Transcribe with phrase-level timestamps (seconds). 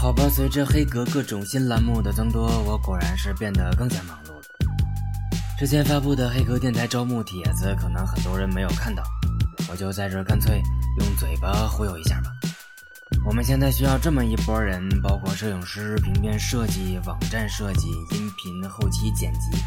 [0.00, 4.42] 好吧，随着黑格各种新栏目的增多，我果然是变得更加忙碌了。
[5.58, 9.02] 之前发布的黑格电台招募帖子，可能很多人没有看到，
[9.68, 10.62] 我就在这干脆
[10.98, 12.30] 用嘴巴忽悠一下吧。
[13.26, 19.58] 我们现在需要这么一波人，包括摄影师、平面设计、网站设计、音频后期剪辑，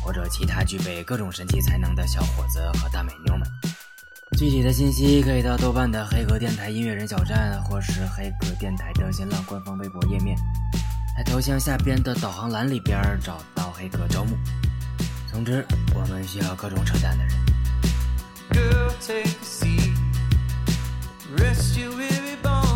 [0.00, 3.42] 或者其他具备各种神奇才能的小伙子和大美妞们。
[4.36, 10.36] 具体的信息可以到豆瓣的黑格电台音乐人小站，或是黑格电台的新浪官方微博页面，
[11.16, 14.36] 在头像下边的导航栏里边找到黑格招募。
[15.30, 15.64] 总之，
[15.94, 17.36] 我们需要各种扯淡的人。
[18.50, 19.92] Girl, take a seat.
[21.36, 22.72] Rest your weary bones.